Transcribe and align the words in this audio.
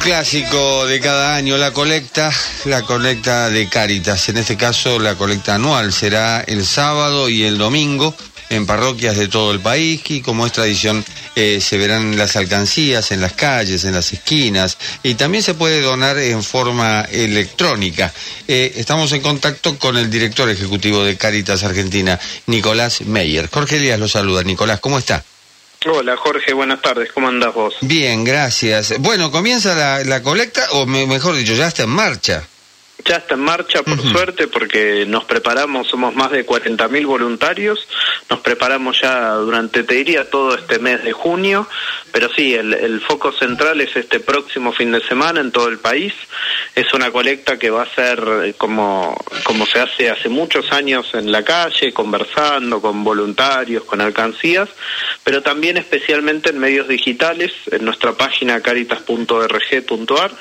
clásico 0.00 0.86
de 0.86 0.98
cada 0.98 1.36
año, 1.36 1.58
la 1.58 1.72
colecta, 1.72 2.32
la 2.64 2.82
colecta 2.82 3.50
de 3.50 3.68
Cáritas. 3.68 4.28
En 4.30 4.38
este 4.38 4.56
caso, 4.56 4.98
la 4.98 5.14
colecta 5.14 5.56
anual 5.56 5.92
será 5.92 6.40
el 6.40 6.64
sábado 6.64 7.28
y 7.28 7.44
el 7.44 7.58
domingo 7.58 8.14
en 8.48 8.66
parroquias 8.66 9.16
de 9.16 9.28
todo 9.28 9.52
el 9.52 9.60
país 9.60 10.02
y 10.08 10.22
como 10.22 10.46
es 10.46 10.52
tradición 10.52 11.04
eh, 11.36 11.60
se 11.60 11.78
verán 11.78 12.16
las 12.16 12.34
alcancías 12.36 13.12
en 13.12 13.20
las 13.20 13.34
calles, 13.34 13.84
en 13.84 13.94
las 13.94 14.12
esquinas 14.12 14.78
y 15.02 15.14
también 15.14 15.44
se 15.44 15.54
puede 15.54 15.80
donar 15.82 16.18
en 16.18 16.42
forma 16.42 17.02
electrónica. 17.02 18.12
Eh, 18.48 18.72
estamos 18.76 19.12
en 19.12 19.20
contacto 19.20 19.78
con 19.78 19.96
el 19.96 20.10
director 20.10 20.48
ejecutivo 20.48 21.04
de 21.04 21.16
Cáritas 21.16 21.62
Argentina, 21.62 22.18
Nicolás 22.46 23.02
Meyer. 23.02 23.48
Jorge 23.48 23.78
Díaz 23.78 24.00
lo 24.00 24.08
saluda. 24.08 24.42
Nicolás, 24.42 24.80
¿cómo 24.80 24.98
está? 24.98 25.24
Hola 25.86 26.14
Jorge, 26.18 26.52
buenas 26.52 26.82
tardes, 26.82 27.10
¿cómo 27.10 27.28
andás 27.28 27.54
vos? 27.54 27.74
Bien, 27.80 28.22
gracias. 28.22 28.98
Bueno, 28.98 29.30
comienza 29.30 29.74
la, 29.74 30.04
la 30.04 30.22
colecta, 30.22 30.60
o 30.72 30.84
mejor 30.84 31.34
dicho, 31.34 31.54
ya 31.54 31.68
está 31.68 31.84
en 31.84 31.88
marcha. 31.88 32.46
Ya 33.06 33.16
está 33.16 33.34
en 33.34 33.40
marcha, 33.40 33.82
por 33.82 33.98
suerte, 34.02 34.46
porque 34.46 35.06
nos 35.06 35.24
preparamos, 35.24 35.88
somos 35.88 36.14
más 36.14 36.30
de 36.32 36.46
40.000 36.46 37.06
voluntarios, 37.06 37.88
nos 38.28 38.40
preparamos 38.40 39.00
ya 39.00 39.32
durante, 39.34 39.82
te 39.84 39.94
diría, 39.94 40.28
todo 40.28 40.54
este 40.54 40.78
mes 40.78 41.02
de 41.02 41.12
junio, 41.12 41.66
pero 42.12 42.28
sí, 42.34 42.54
el, 42.54 42.74
el, 42.74 43.00
foco 43.00 43.32
central 43.32 43.80
es 43.80 43.96
este 43.96 44.20
próximo 44.20 44.72
fin 44.72 44.92
de 44.92 45.00
semana 45.00 45.40
en 45.40 45.50
todo 45.50 45.68
el 45.68 45.78
país. 45.78 46.12
Es 46.74 46.92
una 46.92 47.10
colecta 47.10 47.58
que 47.58 47.70
va 47.70 47.82
a 47.82 47.94
ser 47.94 48.22
eh, 48.44 48.54
como, 48.56 49.16
como 49.44 49.66
se 49.66 49.80
hace 49.80 50.10
hace 50.10 50.28
muchos 50.28 50.70
años 50.72 51.08
en 51.14 51.30
la 51.32 51.42
calle, 51.42 51.92
conversando 51.92 52.80
con 52.80 53.02
voluntarios, 53.02 53.84
con 53.84 54.00
alcancías, 54.00 54.68
pero 55.24 55.42
también 55.42 55.76
especialmente 55.76 56.50
en 56.50 56.58
medios 56.58 56.88
digitales, 56.88 57.52
en 57.70 57.84
nuestra 57.84 58.12
página 58.12 58.60
caritas.org.ar, 58.60 60.32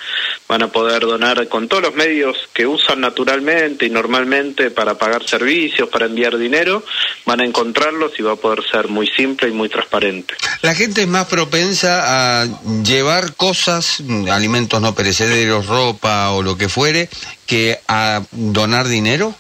van 0.48 0.64
a 0.64 0.68
poder 0.70 1.02
donar 1.02 1.48
con 1.48 1.68
todos 1.68 1.84
los 1.84 1.96
medios 1.96 2.38
que 2.54 2.66
usan 2.66 3.02
naturalmente 3.02 3.86
y 3.86 3.90
normalmente 3.90 4.72
para 4.72 4.98
pagar 4.98 5.28
servicios, 5.28 5.90
para 5.90 6.06
enviar 6.06 6.38
dinero, 6.38 6.84
van 7.26 7.42
a 7.42 7.46
encontrarlos 7.46 8.14
y 8.18 8.24
va 8.24 8.34
a 8.34 8.36
poder 8.36 8.64
ser 8.70 8.88
muy 8.88 9.08
simple 9.08 9.50
y 9.50 9.52
muy 9.52 9.70
transparente. 9.70 10.34
La 10.62 10.74
gente 10.74 11.02
es 11.02 11.08
más 11.08 11.28
propensa 11.28 12.42
a 12.42 12.48
llevar 12.84 13.36
cosas, 13.36 14.02
alimentos 14.32 14.82
no 14.82 14.96
perecederos, 14.96 15.68
ropa 15.68 16.32
o 16.32 16.42
lo 16.42 16.58
que 16.58 16.70
fuere, 16.70 17.10
que 17.46 17.80
a 17.88 18.22
donar 18.32 18.88
dinero. 18.88 19.36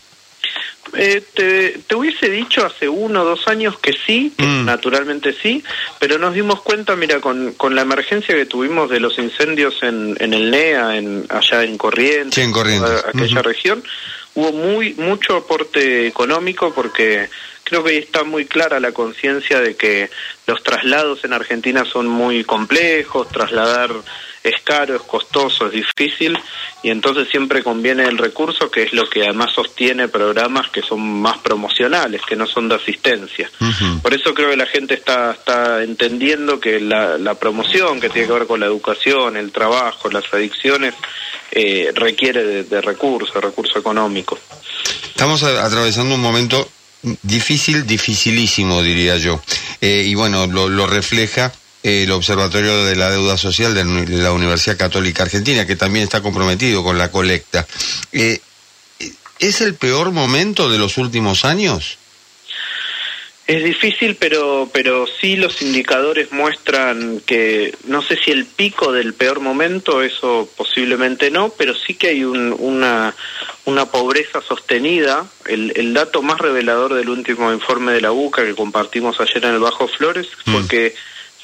Eh, 0.93 1.23
te, 1.33 1.95
hubiese 1.95 2.29
dicho 2.29 2.65
hace 2.65 2.87
uno 2.87 3.21
o 3.21 3.25
dos 3.25 3.47
años 3.47 3.77
que 3.79 3.93
sí, 3.93 4.33
mm. 4.37 4.65
naturalmente 4.65 5.33
sí, 5.33 5.63
pero 5.99 6.17
nos 6.17 6.33
dimos 6.33 6.61
cuenta, 6.61 6.95
mira, 6.95 7.19
con, 7.19 7.53
con 7.53 7.75
la 7.75 7.81
emergencia 7.81 8.35
que 8.35 8.45
tuvimos 8.45 8.89
de 8.89 8.99
los 8.99 9.17
incendios 9.19 9.75
en, 9.81 10.15
en 10.19 10.33
el 10.33 10.51
NEA, 10.51 10.97
en, 10.97 11.25
allá 11.29 11.63
en 11.63 11.77
Corrientes, 11.77 12.37
en 12.37 12.53
aquella 12.53 13.41
región, 13.41 13.83
hubo 14.35 14.51
muy 14.51 14.93
mucho 14.95 15.37
aporte 15.37 16.07
económico 16.07 16.73
porque 16.73 17.29
creo 17.69 17.83
que 17.83 17.97
está 17.97 18.23
muy 18.23 18.45
clara 18.45 18.79
la 18.79 18.91
conciencia 18.91 19.61
de 19.61 19.75
que 19.75 20.09
los 20.47 20.63
traslados 20.63 21.23
en 21.23 21.33
Argentina 21.33 21.85
son 21.85 22.07
muy 22.07 22.43
complejos, 22.43 23.29
trasladar 23.29 23.91
es 24.43 24.61
caro, 24.63 24.95
es 24.95 25.01
costoso, 25.01 25.67
es 25.67 25.73
difícil 25.73 26.37
y 26.81 26.89
entonces 26.89 27.27
siempre 27.29 27.61
conviene 27.61 28.03
el 28.03 28.17
recurso 28.17 28.71
que 28.71 28.83
es 28.83 28.93
lo 28.93 29.07
que 29.09 29.23
además 29.23 29.51
sostiene 29.53 30.07
programas 30.07 30.69
que 30.69 30.81
son 30.81 31.21
más 31.21 31.37
promocionales, 31.39 32.21
que 32.27 32.35
no 32.35 32.47
son 32.47 32.69
de 32.69 32.75
asistencia. 32.75 33.51
Por 34.01 34.13
eso 34.13 34.33
creo 34.33 34.49
que 34.49 34.57
la 34.57 34.65
gente 34.65 34.93
está, 34.93 35.31
está 35.31 35.83
entendiendo 35.83 36.59
que 36.59 36.79
la, 36.79 37.17
la, 37.17 37.35
promoción 37.35 37.99
que 37.99 38.09
tiene 38.09 38.27
que 38.27 38.33
ver 38.33 38.47
con 38.47 38.59
la 38.59 38.65
educación, 38.65 39.37
el 39.37 39.51
trabajo, 39.51 40.09
las 40.09 40.33
adicciones, 40.33 40.93
eh, 41.51 41.91
requiere 41.93 42.43
de, 42.43 42.63
de 42.63 42.81
recursos, 42.81 43.35
recurso 43.35 43.77
económico. 43.77 44.39
Estamos 45.03 45.43
atravesando 45.43 46.15
un 46.15 46.21
momento 46.21 46.69
difícil, 47.21 47.85
dificilísimo, 47.85 48.81
diría 48.81 49.17
yo. 49.17 49.41
Eh, 49.81 50.03
y 50.07 50.15
bueno, 50.15 50.47
lo, 50.47 50.69
lo 50.69 50.87
refleja 50.87 51.51
el 51.83 52.11
Observatorio 52.11 52.83
de 52.85 52.95
la 52.95 53.09
Deuda 53.09 53.37
Social 53.37 53.73
de 53.73 53.85
la 54.17 54.31
Universidad 54.31 54.77
Católica 54.77 55.23
Argentina, 55.23 55.65
que 55.65 55.75
también 55.75 56.03
está 56.03 56.21
comprometido 56.21 56.83
con 56.83 56.97
la 56.97 57.11
colecta. 57.11 57.65
Eh, 58.11 58.39
¿Es 59.39 59.61
el 59.61 59.75
peor 59.75 60.11
momento 60.11 60.69
de 60.69 60.77
los 60.77 60.97
últimos 60.97 61.45
años? 61.45 61.98
Es 63.49 63.63
difícil, 63.63 64.15
pero, 64.15 64.69
pero 64.71 65.07
sí 65.07 65.35
los 65.35 65.63
indicadores 65.63 66.31
muestran 66.31 67.19
que, 67.25 67.75
no 67.85 68.03
sé 68.03 68.15
si 68.15 68.29
el 68.29 68.45
pico 68.45 68.91
del 68.91 69.15
peor 69.15 69.39
momento, 69.39 70.03
eso 70.03 70.47
posiblemente 70.55 71.31
no, 71.31 71.49
pero 71.49 71.73
sí 71.73 71.95
que 71.95 72.09
hay 72.09 72.23
una, 72.23 73.15
una 73.65 73.85
pobreza 73.87 74.39
sostenida. 74.41 75.25
El, 75.47 75.73
el 75.75 75.95
dato 75.95 76.21
más 76.21 76.37
revelador 76.37 76.93
del 76.93 77.09
último 77.09 77.51
informe 77.51 77.91
de 77.91 78.01
la 78.01 78.11
UCA 78.11 78.45
que 78.45 78.53
compartimos 78.53 79.19
ayer 79.19 79.43
en 79.43 79.55
el 79.55 79.59
Bajo 79.59 79.87
Flores 79.87 80.27
fue 80.45 80.61
mm. 80.61 80.67
que 80.67 80.95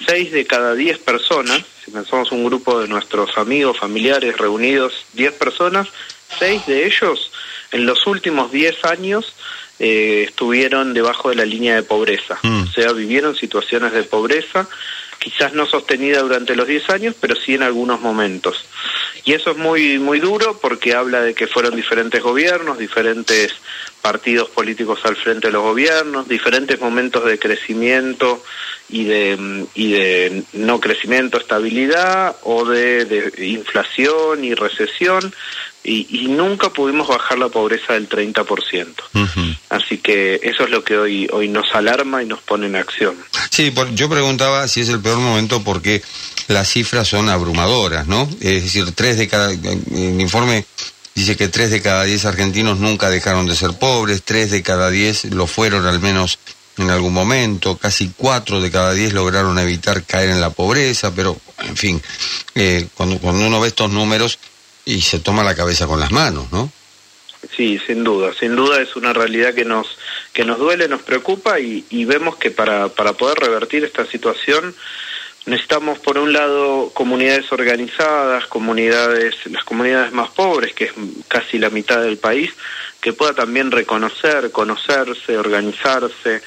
seis 0.06 0.32
de 0.32 0.46
cada 0.46 0.76
diez 0.76 1.00
personas, 1.00 1.64
si 1.84 1.90
pensamos 1.90 2.32
un 2.32 2.46
grupo 2.46 2.82
de 2.82 2.88
nuestros 2.88 3.36
amigos, 3.36 3.80
familiares 3.80 4.38
reunidos, 4.38 4.94
diez 5.14 5.34
personas, 5.34 5.88
seis 6.38 6.68
de 6.68 6.86
ellos 6.86 7.32
en 7.72 7.88
los 7.88 8.06
últimos 8.06 8.52
diez 8.52 8.86
años 8.86 9.34
eh, 9.80 10.26
estuvieron 10.28 10.94
debajo 10.94 11.30
de 11.30 11.36
la 11.36 11.46
línea 11.46 11.76
de 11.76 11.84
pobreza, 11.84 12.38
mm. 12.42 12.64
o 12.64 12.68
sea, 12.68 12.92
vivieron 12.94 13.36
situaciones 13.36 13.92
de 13.94 14.04
pobreza, 14.04 14.68
quizás 15.20 15.54
no 15.54 15.66
sostenida 15.66 16.22
durante 16.22 16.56
los 16.56 16.68
diez 16.68 16.90
años, 16.90 17.16
pero 17.20 17.36
sí 17.36 17.56
en 17.56 17.64
algunos 17.64 18.02
momentos. 18.02 18.66
Y 19.26 19.34
eso 19.34 19.52
es 19.52 19.58
muy, 19.58 19.98
muy 19.98 20.20
duro 20.20 20.60
porque 20.62 20.94
habla 20.94 21.22
de 21.22 21.34
que 21.34 21.48
fueron 21.48 21.76
diferentes 21.76 22.22
gobiernos, 22.22 22.78
diferentes 22.78 23.56
partidos 24.02 24.50
políticos 24.50 25.00
al 25.04 25.16
frente 25.16 25.48
de 25.48 25.54
los 25.54 25.64
gobiernos, 25.64 26.28
diferentes 26.28 26.80
momentos 26.80 27.26
de 27.26 27.40
crecimiento 27.40 28.44
y 28.88 29.06
de, 29.06 29.66
y 29.74 29.94
de 29.94 30.44
no 30.54 30.80
crecimiento, 30.80 31.40
estabilidad 31.40 32.36
o 32.44 32.66
de, 32.66 33.34
inflación 33.40 34.46
y 34.46 34.54
recesión. 34.54 35.34
Y, 35.88 36.28
nunca 36.30 36.70
pudimos 36.70 37.08
bajar 37.08 37.38
la 37.38 37.50
pobreza 37.50 37.94
del 37.94 38.10
30%. 38.10 38.96
Así 39.70 40.00
que 40.00 40.40
eso 40.44 40.64
es 40.64 40.70
lo 40.70 40.84
que 40.84 40.98
hoy, 40.98 41.30
hoy 41.32 41.48
nos 41.48 41.74
alarma 41.74 42.24
y 42.24 42.26
nos 42.26 42.42
pone 42.42 42.66
en 42.66 42.76
acción. 42.76 43.16
Sí, 43.52 43.74
yo 43.94 44.10
preguntaba 44.10 44.68
si 44.68 44.82
es 44.82 44.90
el 44.90 45.00
peor 45.00 45.20
momento 45.20 45.64
porque 45.64 46.02
las 46.48 46.70
cifras 46.70 47.08
son 47.08 47.30
abrumadoras, 47.30 48.08
¿no? 48.08 48.28
Es 48.42 48.64
decir, 48.64 48.92
tres 48.94 49.18
de 49.18 49.28
cada, 49.28 49.52
el 49.52 50.20
informe 50.20 50.66
dice 51.14 51.38
que 51.38 51.48
tres 51.48 51.72
de 51.72 51.82
cada 51.82 52.04
diez 52.04 52.26
argentinos 52.26 52.80
nunca 52.80 53.10
dejaron 53.10 53.48
de 53.48 53.56
ser 53.56 53.74
pobres, 53.74 54.24
tres 54.24 54.52
de 54.52 54.62
cada 54.62 54.90
diez 54.90 55.26
lo 55.26 55.48
fueron 55.48 55.86
al 55.86 56.00
menos 56.00 56.40
en 56.78 56.90
algún 56.90 57.14
momento, 57.14 57.78
casi 57.78 58.12
cuatro 58.16 58.60
de 58.60 58.70
cada 58.70 58.94
diez 58.94 59.14
lograron 59.14 59.58
evitar 59.60 60.04
caer 60.04 60.30
en 60.30 60.42
la 60.42 60.50
pobreza, 60.50 61.14
pero 61.16 61.38
en 61.60 61.78
fin, 61.78 62.02
eh, 62.54 62.88
cuando, 62.96 63.18
cuando 63.20 63.48
uno 63.48 63.62
ve 63.62 63.70
estos 63.70 63.90
números 63.90 64.40
y 64.86 65.02
se 65.02 65.20
toma 65.20 65.44
la 65.44 65.56
cabeza 65.56 65.88
con 65.88 66.00
las 66.00 66.12
manos, 66.12 66.52
¿no? 66.52 66.72
Sí, 67.56 67.80
sin 67.86 68.04
duda, 68.04 68.34
sin 68.34 68.56
duda 68.56 68.82
es 68.82 68.96
una 68.96 69.14
realidad 69.14 69.54
que 69.54 69.66
nos 69.66 69.98
que 70.34 70.46
nos 70.46 70.58
duele, 70.58 70.88
nos 70.88 71.02
preocupa 71.02 71.60
y, 71.60 71.86
y 71.90 72.06
vemos 72.06 72.36
que 72.38 72.52
para, 72.52 72.90
para 72.90 73.14
poder 73.14 73.38
revertir 73.40 73.84
esta 73.84 74.06
situación 74.06 74.76
necesitamos 75.46 76.00
por 76.00 76.18
un 76.18 76.34
lado 76.34 76.92
comunidades 76.94 77.52
organizadas, 77.52 78.48
comunidades, 78.48 79.36
las 79.46 79.64
comunidades 79.64 80.12
más 80.12 80.30
pobres, 80.32 80.74
que 80.74 80.86
es 80.86 80.94
casi 81.28 81.60
la 81.60 81.70
mitad 81.70 82.02
del 82.02 82.18
país, 82.18 82.52
que 83.00 83.14
pueda 83.14 83.34
también 83.34 83.72
reconocer, 83.72 84.52
conocerse, 84.52 85.38
organizarse, 85.38 86.42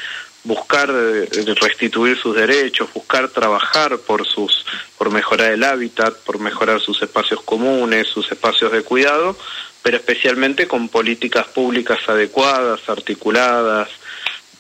buscar 0.49 0.91
eh, 0.91 1.29
restituir 1.61 2.19
sus 2.19 2.35
derechos, 2.35 2.89
buscar 2.93 3.29
trabajar 3.29 3.99
por 3.99 4.27
sus 4.27 4.65
por 4.97 5.11
mejorar 5.11 5.53
el 5.53 5.63
hábitat, 5.63 6.17
por 6.25 6.41
mejorar 6.41 6.81
sus 6.81 7.01
espacios 7.03 7.43
comunes, 7.43 8.09
sus 8.09 8.33
espacios 8.33 8.73
de 8.73 8.83
cuidado, 8.83 9.37
pero 9.83 9.99
especialmente 9.99 10.67
con 10.67 10.89
políticas 10.89 11.47
públicas 11.47 11.99
adecuadas, 12.09 12.81
articuladas, 12.89 13.91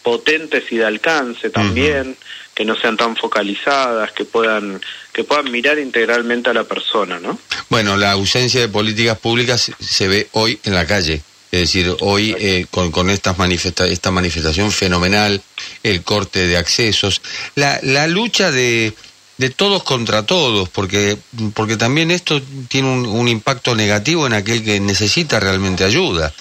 potentes 0.02 0.70
y 0.70 0.76
de 0.76 0.84
alcance 0.84 1.50
también 1.50 2.16
que 2.54 2.64
no 2.64 2.76
sean 2.76 2.96
tan 2.96 3.16
focalizadas, 3.16 4.12
que 4.12 4.24
puedan 4.24 4.80
que 5.12 5.24
puedan 5.24 5.50
mirar 5.50 5.78
integralmente 5.78 6.50
a 6.50 6.54
la 6.54 6.64
persona, 6.64 7.18
¿no? 7.18 7.38
Bueno, 7.70 7.96
la 7.96 8.12
ausencia 8.12 8.60
de 8.60 8.68
políticas 8.68 9.18
públicas 9.18 9.72
se 9.80 10.08
ve 10.08 10.28
hoy 10.32 10.60
en 10.64 10.74
la 10.74 10.86
calle. 10.86 11.22
Es 11.50 11.60
decir, 11.60 11.96
hoy 12.00 12.34
eh, 12.38 12.66
con, 12.70 12.90
con 12.90 13.10
estas 13.10 13.38
manifesta 13.38 13.86
esta 13.86 14.10
manifestación 14.10 14.70
fenomenal, 14.70 15.42
el 15.82 16.02
corte 16.02 16.46
de 16.46 16.56
accesos, 16.56 17.22
la, 17.54 17.78
la 17.82 18.06
lucha 18.06 18.50
de, 18.50 18.94
de 19.38 19.50
todos 19.50 19.82
contra 19.82 20.24
todos, 20.24 20.68
porque, 20.68 21.16
porque 21.54 21.76
también 21.76 22.10
esto 22.10 22.42
tiene 22.68 22.88
un, 22.88 23.06
un 23.06 23.28
impacto 23.28 23.74
negativo 23.74 24.26
en 24.26 24.34
aquel 24.34 24.62
que 24.62 24.80
necesita 24.80 25.40
realmente 25.40 25.84
ayuda. 25.84 26.34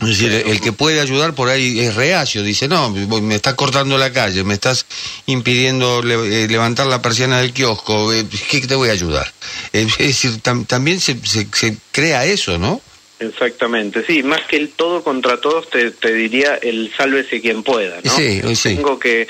Es 0.00 0.08
decir, 0.08 0.32
el 0.32 0.60
que 0.60 0.72
puede 0.72 1.00
ayudar 1.00 1.34
por 1.34 1.48
ahí 1.48 1.78
es 1.78 1.94
reacio, 1.94 2.42
dice, 2.42 2.66
no, 2.66 2.90
me 2.90 3.36
estás 3.36 3.54
cortando 3.54 3.96
la 3.96 4.12
calle, 4.12 4.42
me 4.42 4.54
estás 4.54 4.86
impidiendo 5.26 6.00
eh, 6.02 6.48
levantar 6.48 6.88
la 6.88 7.00
persiana 7.00 7.38
del 7.38 7.52
kiosco, 7.52 8.12
eh, 8.12 8.26
¿qué 8.50 8.60
te 8.62 8.74
voy 8.74 8.88
a 8.88 8.92
ayudar? 8.92 9.32
Eh, 9.72 9.86
es 9.98 10.08
decir, 10.08 10.40
también 10.66 11.00
se, 11.00 11.16
se, 11.24 11.78
crea 11.92 12.24
eso, 12.24 12.58
¿no? 12.58 12.80
Exactamente, 13.28 14.04
sí, 14.06 14.22
más 14.22 14.42
que 14.42 14.56
el 14.56 14.70
todo 14.70 15.02
contra 15.02 15.40
todos 15.40 15.68
te, 15.70 15.90
te 15.90 16.12
diría 16.12 16.56
el 16.56 16.92
sálvese 16.96 17.40
quien 17.40 17.62
pueda, 17.62 18.00
¿no? 18.02 18.10
Sí, 18.10 18.42
sí. 18.54 18.76
Tengo 18.76 18.98
que 18.98 19.28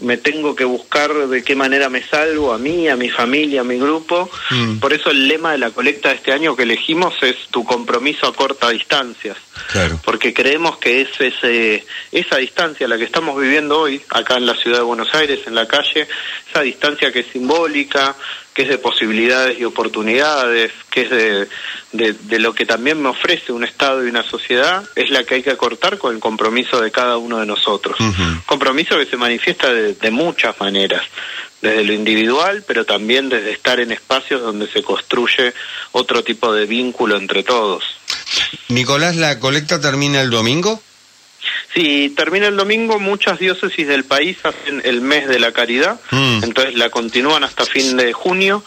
me 0.00 0.16
tengo 0.16 0.54
que 0.56 0.64
buscar 0.64 1.12
de 1.28 1.44
qué 1.44 1.54
manera 1.54 1.88
me 1.88 2.02
salvo 2.02 2.52
a 2.52 2.58
mí, 2.58 2.88
a 2.88 2.96
mi 2.96 3.10
familia, 3.10 3.60
a 3.60 3.64
mi 3.64 3.78
grupo. 3.78 4.28
Mm. 4.50 4.78
Por 4.78 4.92
eso 4.92 5.10
el 5.10 5.28
lema 5.28 5.52
de 5.52 5.58
la 5.58 5.70
colecta 5.70 6.08
de 6.08 6.16
este 6.16 6.32
año 6.32 6.56
que 6.56 6.62
elegimos 6.62 7.14
es 7.22 7.36
tu 7.50 7.64
compromiso 7.64 8.26
a 8.26 8.34
corta 8.34 8.70
distancia. 8.70 9.36
Claro. 9.70 10.00
Porque 10.02 10.32
creemos 10.32 10.78
que 10.78 11.02
es 11.02 11.08
ese, 11.20 11.84
esa 12.10 12.36
distancia, 12.36 12.88
la 12.88 12.96
que 12.96 13.04
estamos 13.04 13.40
viviendo 13.40 13.80
hoy, 13.80 14.00
acá 14.08 14.38
en 14.38 14.46
la 14.46 14.56
ciudad 14.56 14.78
de 14.78 14.84
Buenos 14.84 15.14
Aires, 15.14 15.40
en 15.46 15.54
la 15.54 15.68
calle, 15.68 16.08
esa 16.48 16.62
distancia 16.62 17.12
que 17.12 17.20
es 17.20 17.26
simbólica, 17.26 18.16
que 18.54 18.62
es 18.62 18.68
de 18.68 18.78
posibilidades 18.78 19.58
y 19.58 19.64
oportunidades, 19.64 20.72
que 20.90 21.02
es 21.02 21.10
de, 21.10 21.48
de, 21.92 22.38
lo 22.38 22.54
que 22.54 22.66
también 22.66 23.00
me 23.00 23.08
ofrece 23.08 23.52
un 23.52 23.64
Estado 23.64 24.04
y 24.04 24.10
una 24.10 24.22
sociedad, 24.22 24.84
es 24.94 25.10
la 25.10 25.24
que 25.24 25.36
hay 25.36 25.42
que 25.42 25.50
acortar 25.50 25.98
con 25.98 26.14
el 26.14 26.20
compromiso 26.20 26.80
de 26.80 26.90
cada 26.90 27.16
uno 27.16 27.38
de 27.38 27.46
nosotros. 27.46 27.96
Compromiso 28.46 28.98
que 28.98 29.06
se 29.06 29.16
manifiesta 29.16 29.72
de, 29.72 29.94
de 29.94 30.10
muchas 30.10 30.58
maneras, 30.60 31.02
desde 31.62 31.84
lo 31.84 31.92
individual, 31.92 32.64
pero 32.66 32.84
también 32.84 33.28
desde 33.28 33.52
estar 33.52 33.80
en 33.80 33.92
espacios 33.92 34.42
donde 34.42 34.68
se 34.68 34.82
construye 34.82 35.54
otro 35.92 36.22
tipo 36.22 36.52
de 36.52 36.66
vínculo 36.66 37.16
entre 37.16 37.42
todos. 37.42 37.84
Nicolás, 38.68 39.16
¿la 39.16 39.38
colecta 39.38 39.80
termina 39.80 40.20
el 40.20 40.30
domingo? 40.30 40.82
Sí, 41.74 42.12
termina 42.16 42.48
el 42.48 42.56
domingo, 42.56 42.98
muchas 42.98 43.38
diócesis 43.38 43.88
del 43.88 44.04
país 44.04 44.36
hacen 44.42 44.82
el 44.84 45.00
mes 45.00 45.26
de 45.26 45.40
la 45.40 45.52
caridad, 45.52 45.98
mm. 46.10 46.44
entonces 46.44 46.74
la 46.74 46.90
continúan 46.90 47.44
hasta 47.44 47.64
fin 47.64 47.96
de 47.96 48.12
junio, 48.12 48.62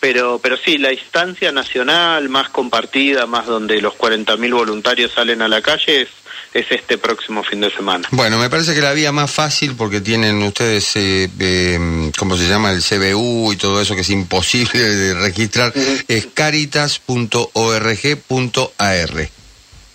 pero, 0.00 0.38
pero 0.38 0.56
sí, 0.56 0.78
la 0.78 0.92
instancia 0.92 1.50
nacional 1.50 2.28
más 2.28 2.50
compartida, 2.50 3.26
más 3.26 3.46
donde 3.46 3.80
los 3.80 3.94
40.000 3.94 4.54
voluntarios 4.54 5.12
salen 5.12 5.42
a 5.42 5.48
la 5.48 5.62
calle 5.62 6.02
es, 6.02 6.08
es 6.52 6.66
este 6.70 6.98
próximo 6.98 7.42
fin 7.42 7.60
de 7.60 7.70
semana. 7.70 8.06
Bueno, 8.12 8.38
me 8.38 8.48
parece 8.48 8.74
que 8.74 8.80
la 8.80 8.92
vía 8.92 9.10
más 9.10 9.30
fácil, 9.30 9.74
porque 9.74 10.00
tienen 10.00 10.40
ustedes, 10.42 10.94
eh, 10.96 11.28
eh, 11.38 12.10
¿cómo 12.16 12.36
se 12.36 12.48
llama? 12.48 12.70
El 12.70 12.82
CBU 12.82 13.52
y 13.52 13.56
todo 13.56 13.80
eso 13.80 13.96
que 13.96 14.02
es 14.02 14.10
imposible 14.10 14.80
de 14.80 15.14
registrar, 15.14 15.72
es 16.06 16.28
caritas.org.ar. 16.32 19.30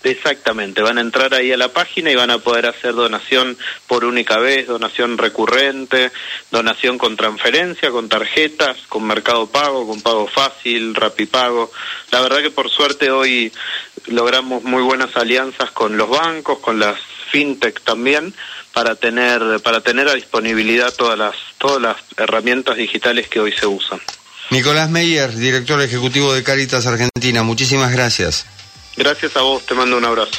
Exactamente, 0.01 0.81
van 0.81 0.98
a 0.98 1.01
entrar 1.01 1.34
ahí 1.34 1.51
a 1.51 1.57
la 1.57 1.74
página 1.74 2.10
y 2.10 2.16
van 2.16 2.31
a 2.31 2.38
poder 2.38 2.68
hacer 2.68 2.94
donación 2.94 3.57
por 3.86 4.06
única 4.06 4.38
vez, 4.40 4.68
donación 4.68 5.18
recurrente, 5.18 6.12
donación 6.51 6.98
con 6.98 7.18
transferencia, 7.18 7.92
con 7.92 8.07
tarjetas, 8.07 8.78
con 8.88 9.06
mercado 9.06 9.48
pago, 9.48 9.86
con 9.86 10.01
pago 10.01 10.28
fácil, 10.28 10.96
rapipago. 10.96 11.69
La 12.12 12.22
verdad 12.22 12.42
que 12.42 12.50
por 12.50 12.69
suerte 12.69 13.12
hoy 13.12 13.51
logramos 14.07 14.63
muy 14.63 14.84
buenas 14.84 15.16
alianzas 15.18 15.72
con 15.72 15.98
los 15.98 16.10
bancos, 16.10 16.60
con 16.60 16.80
las 16.80 16.98
fintech 17.30 17.81
también, 17.81 18.34
para 18.74 18.96
tener, 18.96 19.60
para 19.62 19.81
tener 19.81 20.07
a 20.07 20.13
disponibilidad 20.13 20.94
todas 20.94 21.19
las, 21.19 21.36
todas 21.57 21.81
las 21.81 21.98
herramientas 22.16 22.78
digitales 22.78 23.28
que 23.28 23.42
hoy 23.42 23.51
se 23.51 23.68
usan. 23.68 24.00
Nicolás 24.50 24.90
Meyer, 24.90 25.36
director 25.36 25.81
ejecutivo 25.81 26.34
de 26.34 26.42
Caritas 26.42 26.88
Argentina, 26.88 27.44
muchísimas 27.44 27.92
gracias. 27.92 28.46
Gracias 29.00 29.38
a 29.38 29.42
vos, 29.44 29.66
te 29.66 29.74
mando 29.74 29.98
un 29.98 30.04
abrazo. 30.04 30.34